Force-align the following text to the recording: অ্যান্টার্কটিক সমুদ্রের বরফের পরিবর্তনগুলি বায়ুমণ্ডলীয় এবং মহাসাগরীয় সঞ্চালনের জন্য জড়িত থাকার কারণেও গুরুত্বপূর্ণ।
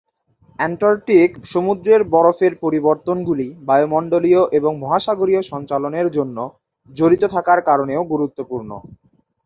অ্যান্টার্কটিক 0.59 1.29
সমুদ্রের 1.45 2.01
বরফের 2.13 2.53
পরিবর্তনগুলি 2.63 3.47
বায়ুমণ্ডলীয় 3.67 4.41
এবং 4.57 4.71
মহাসাগরীয় 4.79 5.41
সঞ্চালনের 5.51 6.07
জন্য 6.17 6.37
জড়িত 6.89 7.23
থাকার 7.35 7.59
কারণেও 7.69 8.01
গুরুত্বপূর্ণ। 8.11 8.71